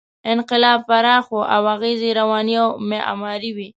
[0.33, 3.57] انقلاب پراخ و او اغېز یې رواني او معماري و.